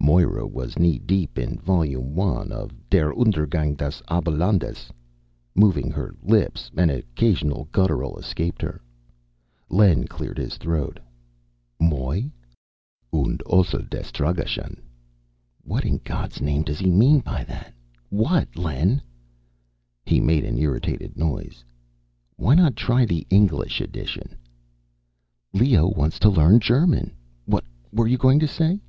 Moira 0.00 0.46
was 0.46 0.78
knee 0.78 0.98
deep 0.98 1.38
in 1.38 1.58
Volume 1.58 2.18
I 2.18 2.44
of 2.54 2.70
Der 2.88 3.12
Untergang 3.12 3.76
des 3.76 4.00
Abendlandes, 4.08 4.88
moving 5.54 5.90
her 5.90 6.14
lips; 6.22 6.70
an 6.76 6.88
occasional 6.88 7.68
guttural 7.72 8.16
escaped 8.18 8.62
her. 8.62 8.80
Len 9.68 10.06
cleared 10.06 10.38
his 10.38 10.56
throat. 10.56 11.00
"Moy?"" 11.78 12.30
und 13.12 13.42
also 13.42 13.78
des 13.80 14.04
tragischen 14.04 14.78
what 15.62 15.84
in 15.84 15.98
God's 16.04 16.40
name 16.40 16.62
does 16.62 16.78
he 16.78 16.90
mean 16.90 17.20
by 17.20 17.44
that? 17.44 17.74
What, 18.08 18.56
Len?" 18.56 19.02
He 20.06 20.18
made 20.20 20.44
an 20.44 20.56
irritated 20.58 21.16
noise. 21.16 21.62
"Why 22.36 22.54
not 22.54 22.76
try 22.76 23.04
the 23.04 23.26
English 23.30 23.80
edition?" 23.82 24.36
"Leo 25.52 25.88
wants 25.88 26.18
to 26.20 26.30
learn 26.30 26.60
German. 26.60 27.10
What 27.44 27.64
were 27.92 28.06
you 28.08 28.16
going 28.16 28.38
to 28.38 28.48
say?" 28.48 28.80